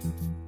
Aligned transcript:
Mm-hmm. 0.00 0.47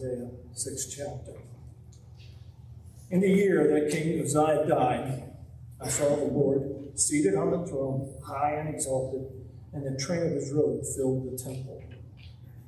Isaiah, 0.00 0.30
sixth 0.54 0.94
chapter. 0.96 1.38
In 3.10 3.20
the 3.20 3.28
year 3.28 3.68
that 3.68 3.92
King 3.92 4.22
Uzziah 4.22 4.64
died, 4.66 5.24
I 5.78 5.88
saw 5.88 6.16
the 6.16 6.24
Lord 6.24 6.98
seated 6.98 7.34
on 7.34 7.50
the 7.50 7.66
throne, 7.66 8.14
high 8.24 8.52
and 8.52 8.74
exalted, 8.74 9.26
and 9.74 9.84
the 9.84 10.00
train 10.00 10.22
of 10.22 10.32
his 10.32 10.52
robe 10.52 10.84
filled 10.96 11.30
the 11.30 11.36
temple. 11.36 11.82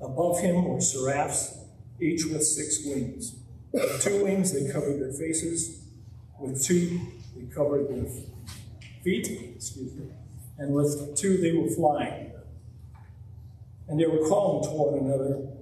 Above 0.02 0.40
him 0.40 0.64
were 0.64 0.80
seraphs, 0.80 1.58
each 2.00 2.26
with 2.26 2.42
six 2.44 2.84
wings. 2.84 3.36
With 3.72 4.02
two 4.02 4.24
wings 4.24 4.52
they 4.52 4.70
covered 4.70 5.00
their 5.00 5.12
faces, 5.12 5.84
with 6.38 6.62
two 6.62 7.00
they 7.34 7.46
covered 7.54 7.88
their 7.88 8.10
feet, 9.02 9.54
excuse 9.56 9.94
me, 9.94 10.06
and 10.58 10.74
with 10.74 11.16
two 11.16 11.38
they 11.38 11.52
were 11.52 11.70
flying. 11.70 12.32
And 13.88 13.98
they 13.98 14.06
were 14.06 14.28
calling 14.28 14.64
to 14.64 14.70
one 14.70 14.98
another, 14.98 15.61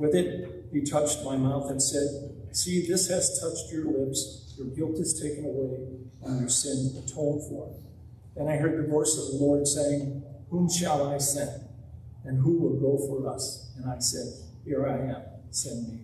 With 0.00 0.14
it, 0.14 0.64
he 0.72 0.80
touched 0.80 1.22
my 1.24 1.36
mouth 1.36 1.70
and 1.70 1.80
said, 1.80 2.08
See, 2.52 2.86
this 2.86 3.08
has 3.08 3.38
touched 3.38 3.70
your 3.70 3.84
lips. 3.84 4.54
Your 4.56 4.68
guilt 4.68 4.98
is 4.98 5.20
taken 5.20 5.44
away, 5.44 5.76
and 6.22 6.40
your 6.40 6.48
sin 6.48 6.96
atoned 6.96 7.42
for. 7.50 7.76
Then 8.34 8.48
I 8.48 8.56
heard 8.56 8.82
the 8.82 8.88
voice 8.88 9.18
of 9.18 9.30
the 9.32 9.44
Lord 9.44 9.66
saying, 9.66 10.24
Whom 10.48 10.70
shall 10.70 11.06
I 11.06 11.18
send? 11.18 11.68
And 12.24 12.40
who 12.40 12.56
will 12.56 12.80
go 12.80 12.96
for 13.06 13.28
us? 13.28 13.72
And 13.76 13.90
I 13.90 13.98
said, 13.98 14.32
Here 14.64 14.86
I 14.86 15.12
am, 15.12 15.22
send 15.50 15.86
me. 15.86 15.98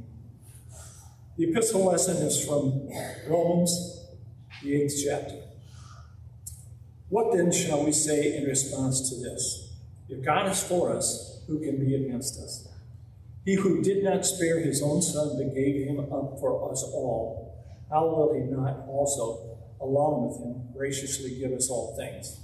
The 1.38 1.50
epistle 1.50 1.86
lesson 1.86 2.18
is 2.18 2.44
from 2.44 2.90
Romans, 3.26 4.04
the 4.62 4.74
eighth 4.74 5.00
chapter. 5.02 5.42
What 7.08 7.34
then 7.34 7.50
shall 7.50 7.82
we 7.82 7.92
say 7.92 8.36
in 8.36 8.44
response 8.44 9.08
to 9.08 9.14
this? 9.14 9.72
If 10.10 10.22
God 10.22 10.50
is 10.50 10.62
for 10.62 10.94
us, 10.94 11.40
who 11.46 11.60
can 11.60 11.78
be 11.78 11.94
against 11.94 12.38
us? 12.40 12.68
He 13.46 13.54
who 13.54 13.80
did 13.80 14.02
not 14.02 14.26
spare 14.26 14.58
his 14.58 14.82
own 14.82 15.00
son, 15.00 15.38
but 15.38 15.54
gave 15.54 15.86
him 15.86 16.00
up 16.00 16.40
for 16.40 16.68
us 16.68 16.82
all, 16.82 17.64
how 17.88 18.04
will 18.04 18.34
he 18.34 18.40
not 18.40 18.88
also, 18.88 19.56
along 19.80 20.26
with 20.26 20.40
him, 20.40 20.74
graciously 20.76 21.38
give 21.38 21.52
us 21.52 21.70
all 21.70 21.94
things? 21.96 22.40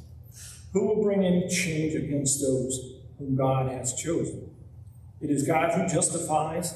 Who 0.72 0.86
will 0.86 1.02
bring 1.02 1.24
any 1.24 1.48
change 1.48 1.96
against 1.96 2.40
those 2.40 3.00
whom 3.18 3.34
God 3.34 3.72
has 3.72 3.94
chosen? 3.94 4.54
It 5.20 5.28
is 5.28 5.44
God 5.44 5.72
who 5.72 5.88
justifies. 5.88 6.72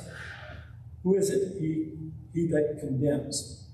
Who 1.05 1.15
is 1.15 1.31
it? 1.31 1.61
He, 1.61 1.93
he 2.35 2.49
that 2.49 2.79
condemns. 2.81 3.69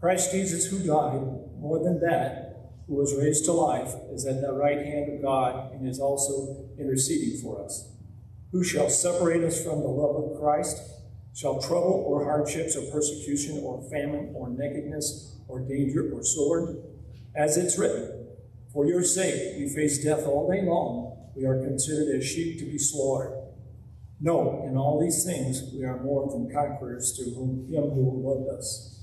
Christ 0.00 0.30
Jesus, 0.30 0.66
who 0.66 0.78
died, 0.78 1.20
more 1.58 1.82
than 1.82 1.98
that, 1.98 2.70
who 2.86 2.94
was 2.94 3.12
raised 3.16 3.44
to 3.46 3.52
life, 3.52 3.92
is 4.12 4.24
at 4.24 4.40
the 4.40 4.52
right 4.52 4.78
hand 4.78 5.14
of 5.14 5.20
God 5.20 5.72
and 5.72 5.88
is 5.88 5.98
also 5.98 6.64
interceding 6.78 7.42
for 7.42 7.64
us. 7.64 7.90
Who 8.56 8.64
shall 8.64 8.88
separate 8.88 9.44
us 9.44 9.62
from 9.62 9.80
the 9.80 9.88
love 9.88 10.16
of 10.16 10.40
Christ? 10.40 10.80
Shall 11.34 11.60
trouble 11.60 12.02
or 12.08 12.24
hardships 12.24 12.74
or 12.74 12.90
persecution 12.90 13.60
or 13.62 13.86
famine 13.90 14.32
or 14.34 14.48
nakedness 14.48 15.36
or 15.46 15.60
danger 15.60 16.10
or 16.10 16.22
sword? 16.22 16.78
As 17.34 17.58
it's 17.58 17.78
written, 17.78 18.28
For 18.72 18.86
your 18.86 19.04
sake 19.04 19.58
we 19.58 19.68
face 19.68 20.02
death 20.02 20.24
all 20.24 20.50
day 20.50 20.62
long. 20.62 21.28
We 21.36 21.44
are 21.44 21.62
considered 21.62 22.16
as 22.16 22.26
sheep 22.26 22.58
to 22.60 22.64
be 22.64 22.78
slaughtered. 22.78 23.36
No, 24.22 24.64
in 24.66 24.78
all 24.78 25.02
these 25.02 25.22
things 25.22 25.62
we 25.74 25.84
are 25.84 26.02
more 26.02 26.26
than 26.30 26.50
conquerors 26.50 27.14
through 27.14 27.34
whom, 27.34 27.68
him 27.70 27.90
who 27.90 28.22
loved 28.24 28.58
us. 28.58 29.02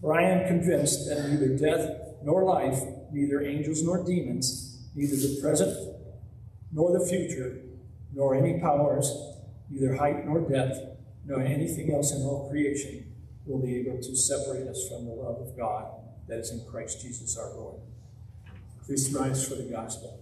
For 0.00 0.18
I 0.18 0.24
am 0.24 0.48
convinced 0.48 1.08
that 1.08 1.28
neither 1.28 1.56
death 1.56 1.88
nor 2.24 2.42
life, 2.42 2.82
neither 3.12 3.42
angels 3.42 3.80
nor 3.80 4.04
demons, 4.04 4.88
neither 4.96 5.14
the 5.14 5.38
present 5.40 5.94
nor 6.72 6.98
the 6.98 7.06
future, 7.06 7.62
nor 8.12 8.34
any 8.34 8.60
powers, 8.60 9.12
neither 9.70 9.96
height 9.96 10.26
nor 10.26 10.40
depth, 10.40 10.78
nor 11.24 11.40
anything 11.40 11.92
else 11.92 12.12
in 12.12 12.22
all 12.22 12.48
creation 12.50 13.12
will 13.44 13.58
be 13.58 13.76
able 13.76 13.98
to 13.98 14.16
separate 14.16 14.66
us 14.66 14.88
from 14.88 15.06
the 15.06 15.12
love 15.12 15.40
of 15.40 15.56
God 15.56 15.90
that 16.26 16.38
is 16.38 16.50
in 16.50 16.64
Christ 16.70 17.00
Jesus 17.00 17.36
our 17.36 17.54
Lord. 17.54 17.80
Please 18.84 19.12
rise 19.12 19.46
for 19.46 19.54
the 19.54 19.64
gospel. 19.64 20.20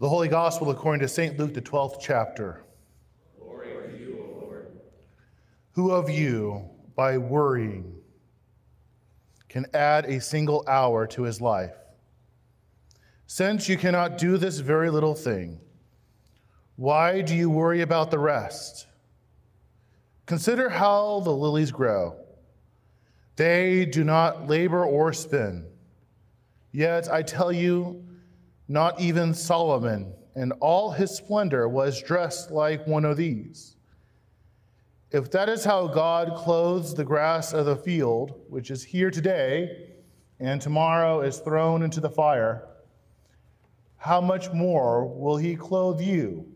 The 0.00 0.08
Holy 0.10 0.28
Gospel 0.28 0.70
according 0.70 1.00
to 1.00 1.08
St. 1.08 1.38
Luke, 1.38 1.54
the 1.54 1.62
12th 1.62 1.96
chapter. 1.98 2.62
Who 5.74 5.90
of 5.90 6.08
you, 6.08 6.70
by 6.94 7.18
worrying, 7.18 7.94
can 9.48 9.66
add 9.74 10.04
a 10.04 10.20
single 10.20 10.64
hour 10.68 11.06
to 11.08 11.22
his 11.22 11.40
life? 11.40 11.74
Since 13.26 13.68
you 13.68 13.76
cannot 13.76 14.16
do 14.16 14.36
this 14.36 14.60
very 14.60 14.88
little 14.88 15.14
thing, 15.14 15.60
why 16.76 17.22
do 17.22 17.34
you 17.34 17.50
worry 17.50 17.80
about 17.80 18.10
the 18.10 18.18
rest? 18.18 18.86
Consider 20.26 20.68
how 20.68 21.20
the 21.20 21.30
lilies 21.30 21.72
grow. 21.72 22.16
They 23.36 23.84
do 23.84 24.04
not 24.04 24.48
labor 24.48 24.84
or 24.84 25.12
spin. 25.12 25.66
Yet 26.70 27.12
I 27.12 27.22
tell 27.22 27.52
you, 27.52 28.04
not 28.68 29.00
even 29.00 29.34
Solomon 29.34 30.14
in 30.36 30.52
all 30.52 30.92
his 30.92 31.10
splendor 31.10 31.68
was 31.68 32.00
dressed 32.00 32.50
like 32.50 32.86
one 32.86 33.04
of 33.04 33.16
these. 33.16 33.76
If 35.14 35.30
that 35.30 35.48
is 35.48 35.64
how 35.64 35.86
God 35.86 36.34
clothes 36.34 36.92
the 36.92 37.04
grass 37.04 37.52
of 37.52 37.66
the 37.66 37.76
field, 37.76 38.34
which 38.48 38.72
is 38.72 38.82
here 38.82 39.12
today 39.12 39.90
and 40.40 40.60
tomorrow 40.60 41.20
is 41.20 41.38
thrown 41.38 41.84
into 41.84 42.00
the 42.00 42.10
fire, 42.10 42.66
how 43.96 44.20
much 44.20 44.50
more 44.50 45.06
will 45.06 45.36
he 45.36 45.54
clothe 45.54 46.00
you, 46.00 46.48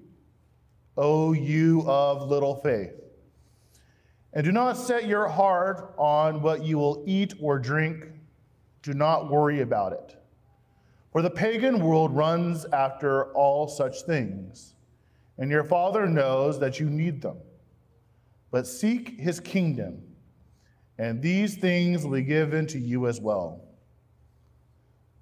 O 0.97 1.33
you 1.35 1.85
of 1.87 2.29
little 2.29 2.57
faith? 2.57 3.01
And 4.33 4.43
do 4.43 4.51
not 4.51 4.77
set 4.77 5.07
your 5.07 5.29
heart 5.29 5.95
on 5.97 6.43
what 6.43 6.65
you 6.65 6.79
will 6.79 7.05
eat 7.07 7.35
or 7.41 7.61
drink. 7.61 8.07
Do 8.83 8.93
not 8.93 9.31
worry 9.31 9.61
about 9.61 9.93
it. 9.93 10.17
For 11.13 11.23
the 11.23 11.31
pagan 11.31 11.79
world 11.79 12.11
runs 12.11 12.65
after 12.73 13.33
all 13.35 13.69
such 13.69 14.03
things, 14.03 14.75
and 15.39 15.49
your 15.49 15.63
Father 15.63 16.09
knows 16.09 16.59
that 16.59 16.81
you 16.81 16.91
need 16.91 17.23
them. 17.23 17.37
But 18.51 18.67
seek 18.67 19.19
his 19.21 19.41
kingdom, 19.41 20.03
and 20.99 21.21
these 21.21 21.57
things 21.57 22.05
will 22.05 22.13
be 22.13 22.23
given 22.23 22.67
to 22.69 22.79
you 22.79 23.07
as 23.07 23.21
well. 23.21 23.61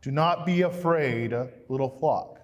Do 0.02 0.10
not 0.12 0.46
be 0.46 0.62
afraid, 0.62 1.34
little 1.68 1.88
flock, 1.88 2.40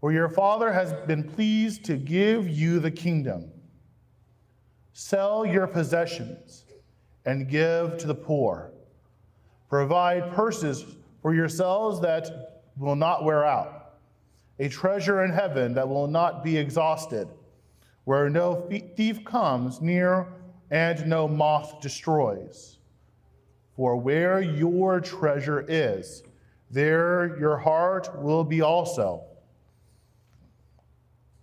for 0.00 0.12
your 0.12 0.28
Father 0.28 0.72
has 0.72 0.92
been 1.06 1.24
pleased 1.24 1.84
to 1.86 1.96
give 1.96 2.48
you 2.48 2.78
the 2.78 2.90
kingdom. 2.90 3.50
Sell 4.92 5.44
your 5.44 5.66
possessions 5.66 6.64
and 7.24 7.48
give 7.48 7.98
to 7.98 8.06
the 8.06 8.14
poor. 8.14 8.70
Provide 9.68 10.30
purses 10.32 10.84
for 11.20 11.34
yourselves 11.34 12.00
that 12.02 12.62
will 12.78 12.94
not 12.94 13.24
wear 13.24 13.44
out, 13.44 13.96
a 14.60 14.68
treasure 14.68 15.24
in 15.24 15.32
heaven 15.32 15.74
that 15.74 15.88
will 15.88 16.06
not 16.06 16.44
be 16.44 16.56
exhausted, 16.56 17.28
where 18.04 18.28
no 18.28 18.68
thief 18.96 19.24
comes 19.24 19.80
near 19.80 20.28
and 20.70 21.06
no 21.06 21.26
moth 21.26 21.80
destroys. 21.80 22.78
For 23.76 23.96
where 23.96 24.40
your 24.40 25.00
treasure 25.00 25.64
is, 25.68 26.22
there 26.70 27.38
your 27.38 27.56
heart 27.56 28.20
will 28.22 28.44
be 28.44 28.60
also. 28.60 29.24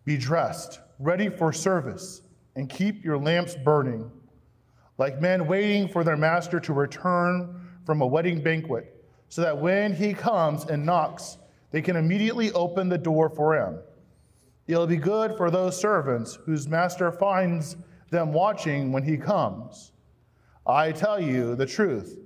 Be 0.06 0.18
dressed, 0.18 0.80
ready 1.00 1.30
for 1.30 1.54
service, 1.54 2.22
and 2.56 2.70
keep 2.70 3.04
your 3.04 3.18
lamps 3.18 3.56
burning, 3.56 4.10
like 4.98 5.22
men 5.22 5.48
waiting 5.48 5.88
for 5.88 6.04
their 6.04 6.18
master 6.18 6.60
to 6.60 6.74
return 6.74 7.68
from 7.86 8.02
a 8.02 8.08
wedding 8.08 8.42
banquet 8.42 8.96
so 9.30 9.42
that 9.42 9.58
when 9.58 9.94
he 9.94 10.14
comes 10.14 10.66
and 10.66 10.86
knocks, 10.86 11.38
they 11.72 11.82
can 11.82 11.96
immediately 11.96 12.52
open 12.52 12.90
the 12.90 12.98
door 12.98 13.30
for 13.30 13.56
him. 13.56 13.80
It'll 14.72 14.88
be 14.88 14.96
good 14.96 15.36
for 15.36 15.52
those 15.52 15.78
servants 15.78 16.40
whose 16.46 16.70
master 16.70 17.12
finds 17.12 17.76
them 18.10 18.32
watching 18.32 18.94
when 18.94 19.04
he 19.04 19.18
comes. 19.18 19.92
I 20.66 20.94
tell 20.94 21.20
you 21.20 21.56
the 21.56 21.66
truth. 21.66 22.18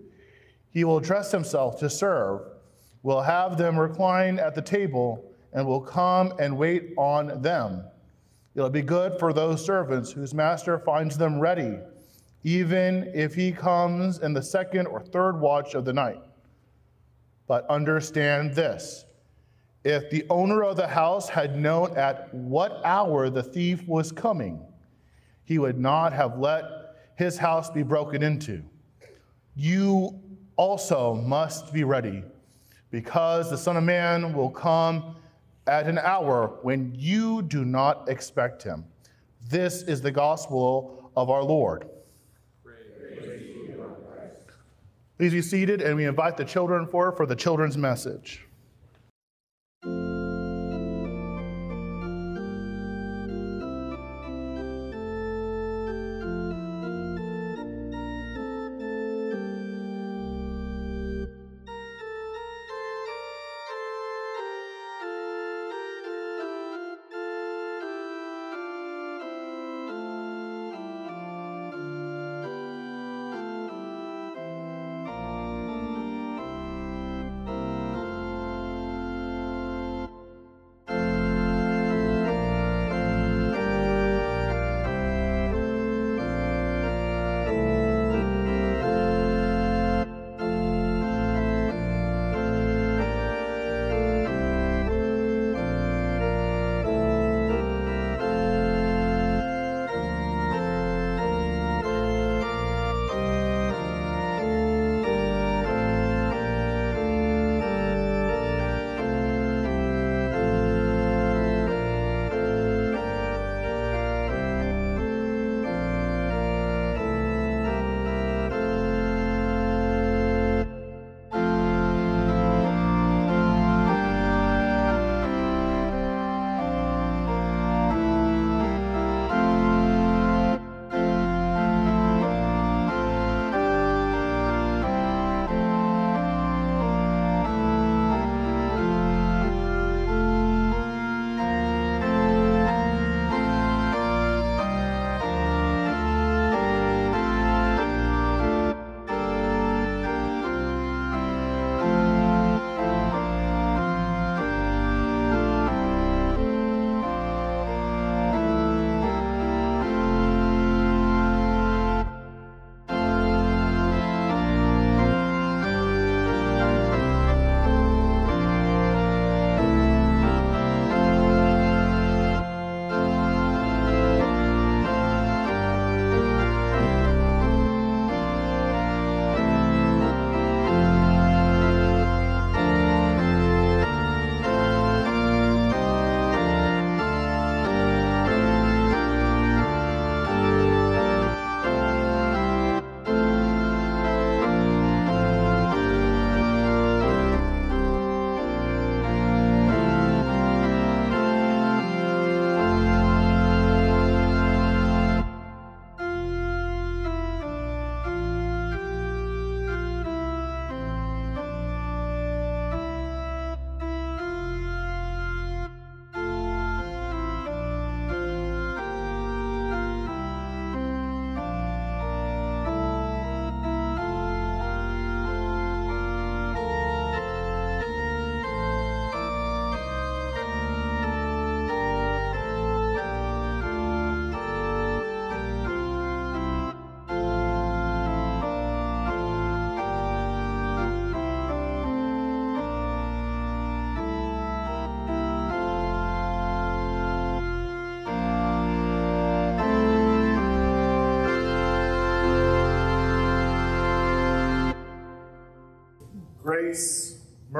He 0.69 0.83
will 0.83 0.99
dress 0.99 1.31
himself 1.31 1.79
to 1.79 1.89
serve, 1.89 2.41
will 3.01 3.23
have 3.23 3.57
them 3.57 3.79
recline 3.79 4.37
at 4.37 4.53
the 4.53 4.61
table, 4.61 5.25
and 5.53 5.65
will 5.65 5.81
come 5.81 6.33
and 6.37 6.55
wait 6.55 6.93
on 6.97 7.41
them. 7.41 7.83
It'll 8.53 8.69
be 8.69 8.83
good 8.83 9.17
for 9.17 9.33
those 9.33 9.65
servants 9.65 10.11
whose 10.11 10.35
master 10.35 10.77
finds 10.77 11.17
them 11.17 11.39
ready, 11.39 11.79
even 12.43 13.11
if 13.15 13.33
he 13.33 13.51
comes 13.51 14.19
in 14.19 14.33
the 14.33 14.43
second 14.43 14.85
or 14.85 15.01
third 15.01 15.39
watch 15.39 15.73
of 15.73 15.83
the 15.83 15.93
night. 15.93 16.21
But 17.47 17.67
understand 17.71 18.53
this 18.53 19.04
if 19.85 20.09
the 20.09 20.25
owner 20.31 20.63
of 20.63 20.77
the 20.77 20.87
house 20.87 21.29
had 21.29 21.55
known 21.55 21.95
at 21.95 22.33
what 22.33 22.81
hour 22.83 23.29
the 23.29 23.43
thief 23.43 23.87
was 23.87 24.11
coming, 24.11 24.59
he 25.43 25.59
would 25.59 25.79
not 25.79 26.11
have 26.11 26.39
let 26.39 26.63
his 27.17 27.37
house 27.37 27.69
be 27.69 27.83
broken 27.83 28.23
into. 28.23 28.63
You 29.55 30.19
also 30.55 31.13
must 31.13 31.71
be 31.71 31.83
ready, 31.83 32.23
because 32.89 33.51
the 33.51 33.57
Son 33.57 33.77
of 33.77 33.83
Man 33.83 34.33
will 34.33 34.49
come 34.49 35.15
at 35.67 35.85
an 35.85 35.99
hour 35.99 36.57
when 36.63 36.91
you 36.95 37.43
do 37.43 37.63
not 37.63 38.09
expect 38.09 38.63
him. 38.63 38.85
This 39.49 39.83
is 39.83 40.01
the 40.01 40.11
gospel 40.11 41.11
of 41.15 41.29
our 41.29 41.43
Lord. 41.43 41.87
Please 45.19 45.31
be 45.31 45.41
seated, 45.43 45.81
and 45.81 45.95
we 45.95 46.05
invite 46.05 46.37
the 46.37 46.43
children 46.43 46.87
forward 46.87 47.17
for 47.17 47.27
the 47.27 47.35
children's 47.35 47.77
message. 47.77 48.47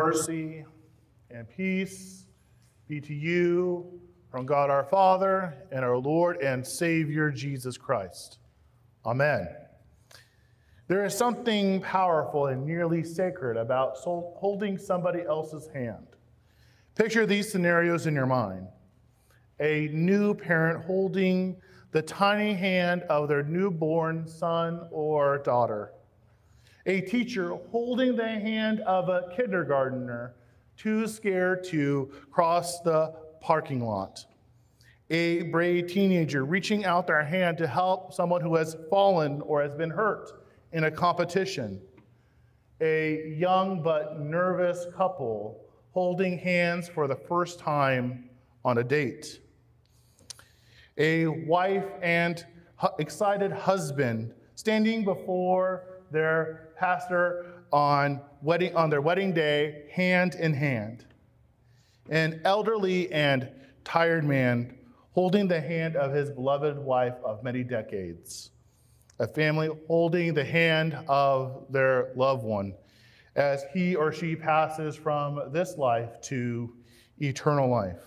Mercy, 0.06 0.64
and 1.32 1.50
peace 1.50 2.28
be 2.88 3.02
to 3.02 3.14
you 3.14 4.00
from 4.30 4.46
God 4.46 4.70
our 4.70 4.84
Father 4.84 5.56
and 5.72 5.84
our 5.84 5.98
Lord 5.98 6.38
and 6.44 6.66
Savior 6.66 7.32
Jesus 7.32 7.76
Christ. 7.76 8.38
Amen. 9.04 9.48
There 10.88 11.04
is 11.06 11.18
something 11.18 11.82
powerful 11.82 12.48
and 12.48 12.64
nearly 12.64 13.04
sacred 13.04 13.58
about 13.58 13.96
holding 13.98 14.78
somebody 14.78 15.22
else's 15.28 15.68
hand. 15.74 16.06
Picture 16.94 17.26
these 17.26 17.52
scenarios 17.52 18.06
in 18.06 18.14
your 18.14 18.28
mind 18.28 18.68
a 19.60 19.88
new 19.92 20.36
parent 20.36 20.86
holding 20.86 21.56
the 21.92 22.02
tiny 22.02 22.54
hand 22.54 23.02
of 23.04 23.28
their 23.28 23.42
newborn 23.42 24.28
son 24.28 24.82
or 24.92 25.40
daughter, 25.40 25.94
a 26.86 27.02
teacher 27.02 27.56
holding 27.72 28.16
the 28.16 28.28
hand 28.28 28.80
of 28.82 29.10
a 29.10 29.30
kindergartner 29.36 30.36
too 30.78 31.08
scared 31.08 31.64
to 31.64 32.12
cross 32.32 32.82
the 32.82 33.14
parking 33.42 33.84
lot, 33.86 34.26
a 35.10 35.44
brave 35.44 35.88
teenager 35.88 36.46
reaching 36.46 36.86
out 36.86 37.08
their 37.08 37.24
hand 37.24 37.58
to 37.58 37.68
help 37.68 38.14
someone 38.14 38.42
who 38.42 38.56
has 38.56 38.76
fallen 38.90 39.42
or 39.42 39.62
has 39.62 39.74
been 39.74 39.90
hurt 39.90 40.44
in 40.74 40.86
a 40.86 40.92
competition, 40.92 41.82
a 42.82 43.34
young 43.38 43.82
but 43.82 44.20
nervous 44.20 44.86
couple 44.96 45.62
holding 45.92 46.38
hands 46.38 46.90
for 46.90 47.08
the 47.08 47.16
first 47.16 47.58
time 47.58 48.30
on 48.66 48.80
a 48.80 48.84
date. 48.84 49.40
A 50.98 51.28
wife 51.28 51.86
and 52.02 52.46
excited 53.00 53.52
husband 53.52 54.34
standing 54.56 55.06
before 55.06 55.95
their 56.12 56.70
pastor 56.78 57.64
on 57.72 58.22
wedding 58.42 58.76
on 58.76 58.90
their 58.90 59.02
wedding 59.02 59.34
day 59.34 59.86
hand 59.92 60.36
in 60.36 60.54
hand. 60.54 61.06
An 62.10 62.42
elderly 62.46 63.12
and 63.12 63.50
tired 63.84 64.24
man 64.24 64.78
holding 65.12 65.48
the 65.48 65.62
hand 65.62 65.96
of 65.96 66.14
his 66.14 66.30
beloved 66.30 66.78
wife 66.78 67.16
of 67.24 67.44
many 67.44 67.64
decades. 67.64 68.52
A 69.20 69.28
family 69.28 69.70
holding 69.88 70.34
the 70.34 70.44
hand 70.44 70.98
of 71.08 71.66
their 71.70 72.12
loved 72.16 72.44
one 72.44 72.76
as 73.36 73.66
he 73.74 73.96
or 73.96 74.12
she 74.12 74.36
passes 74.36 74.96
from 74.96 75.52
this 75.52 75.78
life 75.78 76.20
to 76.22 76.74
eternal 77.20 77.70
life. 77.70 78.00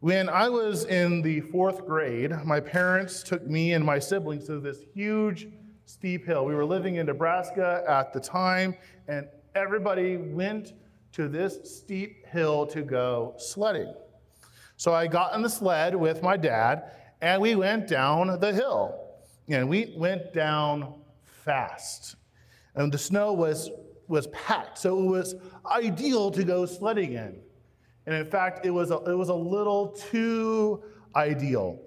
When 0.00 0.28
I 0.28 0.50
was 0.50 0.84
in 0.84 1.22
the 1.22 1.40
fourth 1.40 1.86
grade, 1.86 2.30
my 2.44 2.60
parents 2.60 3.22
took 3.22 3.46
me 3.46 3.72
and 3.72 3.82
my 3.82 3.98
siblings 3.98 4.46
to 4.46 4.60
this 4.60 4.80
huge, 4.92 5.48
steep 5.86 6.24
hill. 6.24 6.44
We 6.44 6.54
were 6.54 6.64
living 6.64 6.96
in 6.96 7.06
Nebraska 7.06 7.84
at 7.88 8.12
the 8.12 8.20
time, 8.20 8.76
and 9.08 9.28
everybody 9.54 10.16
went 10.16 10.72
to 11.12 11.28
this 11.28 11.58
steep 11.64 12.26
hill 12.26 12.66
to 12.66 12.82
go 12.82 13.34
sledding. 13.38 13.94
So 14.76 14.92
I 14.92 15.06
got 15.06 15.34
in 15.34 15.42
the 15.42 15.48
sled 15.48 15.94
with 15.94 16.22
my 16.22 16.36
dad, 16.36 16.90
and 17.20 17.40
we 17.40 17.54
went 17.54 17.86
down 17.86 18.38
the 18.40 18.52
hill. 18.52 19.00
And 19.48 19.68
we 19.68 19.94
went 19.96 20.32
down 20.32 20.94
fast. 21.22 22.16
And 22.74 22.90
the 22.92 22.98
snow 22.98 23.32
was, 23.32 23.70
was 24.08 24.26
packed, 24.28 24.78
so 24.78 24.98
it 24.98 25.06
was 25.06 25.34
ideal 25.70 26.30
to 26.30 26.42
go 26.44 26.66
sledding 26.66 27.12
in. 27.12 27.40
And 28.06 28.14
in 28.14 28.26
fact, 28.26 28.66
it 28.66 28.70
was 28.70 28.90
a, 28.90 28.96
it 29.04 29.16
was 29.16 29.28
a 29.28 29.34
little 29.34 29.88
too 29.88 30.82
ideal. 31.14 31.78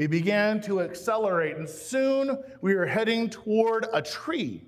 We 0.00 0.06
began 0.06 0.62
to 0.62 0.80
accelerate, 0.80 1.58
and 1.58 1.68
soon 1.68 2.42
we 2.62 2.74
were 2.74 2.86
heading 2.86 3.28
toward 3.28 3.86
a 3.92 4.00
tree. 4.00 4.62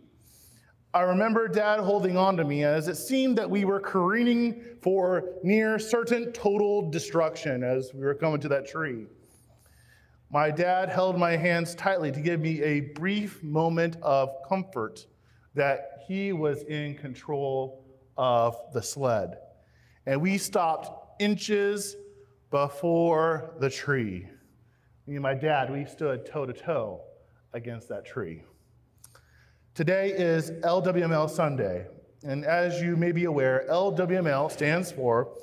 I 0.92 1.00
remember 1.00 1.48
dad 1.48 1.80
holding 1.80 2.18
on 2.18 2.36
to 2.36 2.44
me 2.44 2.64
as 2.64 2.86
it 2.86 2.96
seemed 2.96 3.38
that 3.38 3.48
we 3.48 3.64
were 3.64 3.80
careening 3.80 4.62
for 4.82 5.24
near 5.42 5.78
certain 5.78 6.32
total 6.32 6.90
destruction 6.90 7.64
as 7.64 7.94
we 7.94 8.00
were 8.00 8.14
coming 8.14 8.40
to 8.42 8.48
that 8.48 8.68
tree. 8.68 9.06
My 10.30 10.50
dad 10.50 10.90
held 10.90 11.16
my 11.16 11.34
hands 11.34 11.74
tightly 11.76 12.12
to 12.12 12.20
give 12.20 12.38
me 12.38 12.62
a 12.62 12.80
brief 12.80 13.42
moment 13.42 13.96
of 14.02 14.28
comfort 14.46 15.06
that 15.54 16.04
he 16.06 16.34
was 16.34 16.62
in 16.64 16.94
control 16.94 17.86
of 18.18 18.54
the 18.74 18.82
sled 18.82 19.38
and 20.04 20.20
we 20.20 20.36
stopped 20.36 21.22
inches 21.22 21.96
before 22.50 23.54
the 23.60 23.70
tree. 23.70 24.28
Me 25.06 25.14
and 25.14 25.23
my 25.23 25.35
dad, 25.35 25.73
we 25.73 25.85
stood 25.85 26.25
toe 26.25 26.47
to 26.47 26.52
toe 26.52 27.00
against 27.54 27.88
that 27.88 28.06
tree. 28.06 28.44
Today 29.75 30.11
is 30.11 30.52
LWML 30.62 31.28
Sunday, 31.28 31.87
and 32.23 32.44
as 32.44 32.80
you 32.80 32.94
may 32.94 33.11
be 33.11 33.25
aware, 33.25 33.66
LWML 33.68 34.49
stands 34.49 34.92
for 34.92 35.35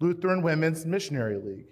Lutheran 0.00 0.40
Women's 0.40 0.86
Missionary 0.86 1.36
League. 1.36 1.66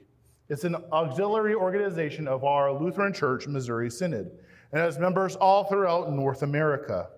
It's 0.51 0.65
an 0.65 0.77
auxiliary 0.93 1.55
organization 1.55 2.29
of 2.29 2.45
our 2.45 2.71
Lutheran 2.71 3.15
Church 3.15 3.47
Missouri 3.47 3.91
Synod 3.91 4.31
and 4.73 4.81
has 4.81 4.99
members 4.99 5.35
all 5.35 5.65
throughout 5.65 6.13
North 6.13 6.43
America. 6.43 7.09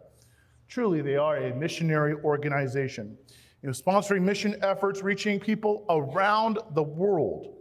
Truly, 0.68 1.02
they 1.02 1.16
are 1.16 1.36
a 1.36 1.54
missionary 1.56 2.14
organization 2.22 3.18
you 3.62 3.68
know, 3.68 3.72
sponsoring 3.72 4.22
mission 4.22 4.54
efforts, 4.62 5.02
reaching 5.02 5.40
people 5.40 5.84
around 5.88 6.60
the 6.74 6.82
world. 6.82 7.55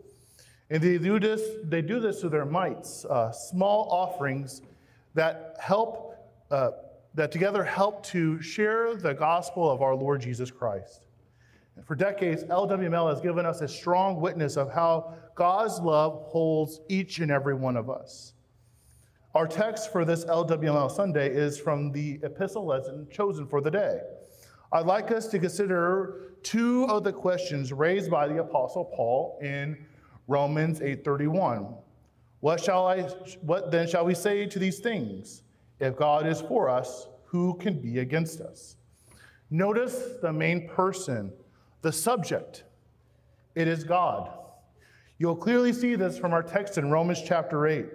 And 0.70 0.82
they 0.82 0.98
do 0.98 1.20
this, 1.20 1.42
they 1.64 1.82
do 1.82 2.00
this 2.00 2.22
through 2.22 2.32
their 2.32 2.46
mites, 2.46 3.06
uh, 3.06 3.32
small 3.32 3.88
offerings 3.92 4.62
that 5.14 5.56
help, 5.60 6.16
uh, 6.50 6.72
that 7.14 7.32
together 7.32 7.64
help 7.64 8.04
to 8.08 8.42
share 8.42 8.96
the 8.96 9.14
gospel 9.14 9.70
of 9.70 9.82
our 9.82 9.96
Lord 9.96 10.22
Jesus 10.22 10.50
Christ. 10.50 11.06
And 11.76 11.86
for 11.86 11.96
decades, 11.96 12.44
LWML 12.46 13.10
has 13.10 13.22
given 13.22 13.46
us 13.46 13.62
a 13.62 13.68
strong 13.68 14.20
witness 14.20 14.58
of 14.58 14.72
how 14.72 15.14
God's 15.36 15.80
love 15.80 16.24
holds 16.28 16.82
each 16.90 17.20
and 17.20 17.32
every 17.32 17.54
one 17.54 17.78
of 17.78 17.90
us. 17.90 18.34
Our 19.36 19.48
text 19.48 19.92
for 19.92 20.06
this 20.06 20.24
LWML 20.26 20.90
Sunday 20.90 21.30
is 21.30 21.60
from 21.60 21.92
the 21.92 22.20
epistle 22.24 22.66
lesson 22.66 23.06
chosen 23.12 23.46
for 23.46 23.60
the 23.60 23.70
day. 23.70 24.00
I'd 24.72 24.86
like 24.86 25.12
us 25.12 25.28
to 25.28 25.40
consider 25.40 26.32
two 26.42 26.86
of 26.86 27.04
the 27.04 27.12
questions 27.12 27.74
raised 27.74 28.10
by 28.10 28.28
the 28.28 28.40
apostle 28.40 28.86
Paul 28.86 29.38
in 29.42 29.78
Romans 30.28 30.82
8:31. 30.82 31.76
What 32.40 32.60
shall 32.60 32.88
I 32.88 33.02
what 33.42 33.72
then 33.72 33.88
shall 33.88 34.06
we 34.06 34.14
say 34.14 34.46
to 34.46 34.60
these 34.60 34.80
things? 34.80 35.44
If 35.80 35.96
God 35.96 36.26
is 36.26 36.42
for 36.42 36.70
us, 36.70 37.08
who 37.26 37.56
can 37.56 37.80
be 37.80 38.00
against 38.00 38.42
us? 38.42 38.78
Notice 39.50 40.18
the 40.22 40.32
main 40.32 40.68
person, 40.68 41.32
the 41.82 41.92
subject. 41.92 42.64
It 43.56 43.68
is 43.68 43.84
God. 43.84 44.32
You'll 45.18 45.36
clearly 45.36 45.72
see 45.72 45.96
this 45.96 46.18
from 46.18 46.34
our 46.34 46.44
text 46.44 46.78
in 46.78 46.92
Romans 46.92 47.22
chapter 47.26 47.68
8. 47.68 47.86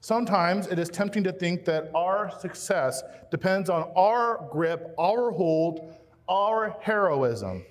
Sometimes 0.00 0.66
it 0.68 0.78
is 0.78 0.88
tempting 0.88 1.24
to 1.24 1.32
think 1.32 1.64
that 1.64 1.90
our 1.94 2.30
success 2.38 3.02
depends 3.30 3.68
on 3.68 3.90
our 3.96 4.48
grip, 4.50 4.94
our 4.98 5.30
hold, 5.30 5.94
our 6.28 6.76
heroism. 6.80 7.64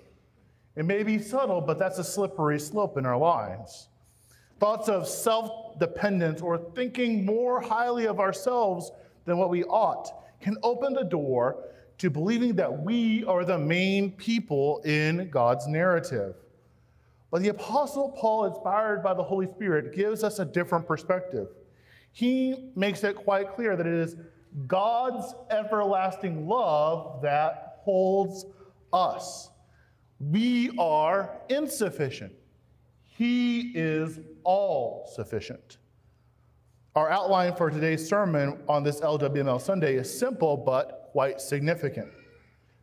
It 0.77 0.85
may 0.85 1.03
be 1.03 1.19
subtle, 1.19 1.59
but 1.59 1.77
that's 1.77 1.97
a 1.97 2.03
slippery 2.03 2.59
slope 2.59 2.97
in 2.97 3.05
our 3.05 3.17
lives. 3.17 3.89
Thoughts 4.59 4.87
of 4.87 5.07
self 5.07 5.77
dependence 5.79 6.41
or 6.41 6.57
thinking 6.57 7.25
more 7.25 7.59
highly 7.59 8.07
of 8.07 8.19
ourselves 8.19 8.91
than 9.25 9.37
what 9.37 9.49
we 9.49 9.63
ought 9.65 10.09
can 10.39 10.55
open 10.63 10.93
the 10.93 11.03
door 11.03 11.65
to 11.97 12.09
believing 12.09 12.55
that 12.55 12.83
we 12.83 13.25
are 13.25 13.43
the 13.43 13.57
main 13.57 14.11
people 14.11 14.81
in 14.85 15.29
God's 15.29 15.67
narrative. 15.67 16.35
But 17.31 17.41
the 17.41 17.49
Apostle 17.49 18.15
Paul, 18.17 18.45
inspired 18.45 19.03
by 19.03 19.13
the 19.13 19.23
Holy 19.23 19.47
Spirit, 19.47 19.93
gives 19.93 20.23
us 20.23 20.39
a 20.39 20.45
different 20.45 20.87
perspective 20.87 21.47
he 22.17 22.71
makes 22.75 23.03
it 23.03 23.15
quite 23.15 23.53
clear 23.53 23.75
that 23.75 23.85
it 23.85 23.93
is 23.93 24.15
God's 24.65 25.35
everlasting 25.51 26.47
love 26.47 27.21
that 27.21 27.81
holds 27.83 28.43
us. 28.91 29.51
We 30.19 30.71
are 30.77 31.41
insufficient. 31.49 32.33
He 33.03 33.71
is 33.75 34.19
all 34.43 35.09
sufficient. 35.13 35.77
Our 36.95 37.09
outline 37.09 37.55
for 37.55 37.69
today's 37.69 38.07
sermon 38.07 38.59
on 38.67 38.83
this 38.83 39.01
LWML 39.01 39.61
Sunday 39.61 39.95
is 39.95 40.17
simple 40.17 40.57
but 40.57 41.09
quite 41.11 41.39
significant. 41.39 42.09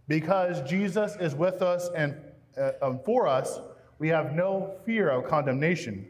Because 0.06 0.62
Jesus 0.68 1.16
is 1.20 1.34
with 1.34 1.62
us 1.62 1.90
and 1.96 2.16
uh, 2.56 2.72
um, 2.82 3.00
for 3.04 3.26
us, 3.26 3.58
we 3.98 4.08
have 4.08 4.32
no 4.32 4.76
fear 4.84 5.10
of 5.10 5.28
condemnation. 5.28 6.08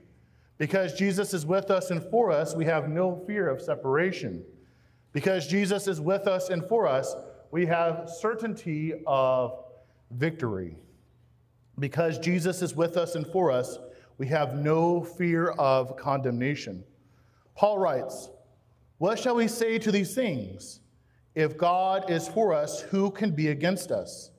Because 0.59 0.95
Jesus 0.95 1.33
is 1.33 1.47
with 1.47 1.71
us 1.71 1.91
and 1.91 2.03
for 2.11 2.31
us, 2.31 2.55
we 2.55 2.65
have 2.67 2.89
no 2.89 3.23
fear 3.27 3.49
of 3.49 3.63
separation. 3.63 4.45
Because 5.13 5.47
Jesus 5.47 5.89
is 5.89 6.01
with 6.01 6.27
us 6.27 6.51
and 6.51 6.67
for 6.69 6.87
us, 6.87 7.15
we 7.51 7.65
have 7.67 8.11
certainty 8.11 8.95
of 9.07 9.65
victory. 10.11 10.77
Because 11.79 12.19
Jesus 12.19 12.63
is 12.63 12.75
with 12.75 12.97
us 12.97 13.15
and 13.15 13.27
for 13.27 13.51
us, 13.51 13.79
we 14.19 14.27
have 14.29 14.55
no 14.55 15.03
fear 15.03 15.51
of 15.51 15.97
condemnation. 15.97 16.85
Paul 17.57 17.79
writes, 17.79 18.31
What 18.99 19.19
shall 19.19 19.35
we 19.35 19.49
say 19.49 19.79
to 19.79 19.91
these 19.91 20.15
things? 20.15 20.81
If 21.35 21.57
God 21.57 22.11
is 22.11 22.29
for 22.29 22.55
us, 22.55 22.81
who 22.81 23.11
can 23.11 23.33
be 23.33 23.49
against 23.49 23.91
us? 23.91 24.31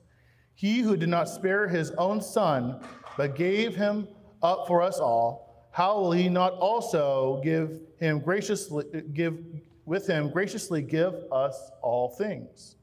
He 0.54 0.80
who 0.80 0.96
did 0.96 1.10
not 1.10 1.28
spare 1.28 1.68
his 1.68 1.90
own 1.92 2.22
son, 2.22 2.80
but 3.18 3.36
gave 3.36 3.76
him 3.76 4.08
up 4.42 4.66
for 4.66 4.80
us 4.80 4.98
all, 4.98 5.68
how 5.72 6.00
will 6.00 6.12
he 6.12 6.30
not 6.30 6.54
also 6.54 7.42
give 7.44 7.80
him 7.98 8.20
graciously 8.20 8.84
give 9.12 9.38
with 9.84 10.06
him 10.06 10.30
graciously 10.30 10.80
give 10.80 11.14
us 11.30 11.70
all 11.82 12.08
things? 12.08 12.76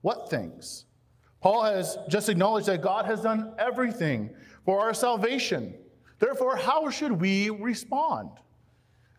What 0.00 0.30
things? 0.30 0.86
Paul 1.40 1.62
has 1.64 1.98
just 2.08 2.28
acknowledged 2.28 2.66
that 2.66 2.82
God 2.82 3.04
has 3.06 3.22
done 3.22 3.52
everything 3.58 4.30
for 4.64 4.80
our 4.80 4.92
salvation. 4.92 5.74
Therefore, 6.18 6.56
how 6.56 6.90
should 6.90 7.12
we 7.12 7.50
respond? 7.50 8.30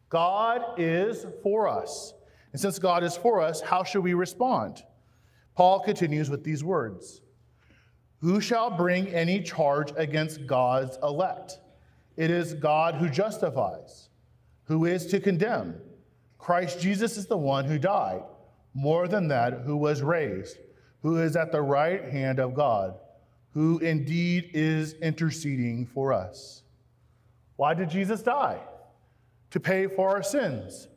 God 0.09 0.61
is 0.77 1.25
for 1.43 1.67
us. 1.67 2.13
And 2.51 2.59
since 2.59 2.79
God 2.79 3.03
is 3.03 3.15
for 3.15 3.41
us, 3.41 3.61
how 3.61 3.83
should 3.83 4.03
we 4.03 4.13
respond? 4.13 4.83
Paul 5.55 5.79
continues 5.79 6.29
with 6.29 6.43
these 6.43 6.63
words 6.63 7.21
Who 8.21 8.41
shall 8.41 8.69
bring 8.69 9.07
any 9.07 9.41
charge 9.41 9.93
against 9.95 10.45
God's 10.47 10.97
elect? 11.03 11.59
It 12.17 12.31
is 12.31 12.53
God 12.53 12.95
who 12.95 13.09
justifies. 13.09 14.09
Who 14.65 14.85
is 14.85 15.05
to 15.07 15.19
condemn? 15.19 15.75
Christ 16.37 16.79
Jesus 16.79 17.17
is 17.17 17.27
the 17.27 17.37
one 17.37 17.65
who 17.65 17.79
died, 17.79 18.23
more 18.73 19.07
than 19.07 19.27
that, 19.29 19.61
who 19.65 19.75
was 19.77 20.01
raised, 20.01 20.57
who 21.01 21.21
is 21.21 21.35
at 21.35 21.51
the 21.51 21.61
right 21.61 22.03
hand 22.05 22.39
of 22.39 22.53
God, 22.53 22.95
who 23.53 23.79
indeed 23.79 24.51
is 24.53 24.93
interceding 24.93 25.85
for 25.85 26.13
us. 26.13 26.63
Why 27.55 27.73
did 27.73 27.89
Jesus 27.89 28.21
die? 28.21 28.59
To 29.51 29.59
pay 29.59 29.87
for 29.87 30.09
our 30.09 30.23
sins. 30.23 30.87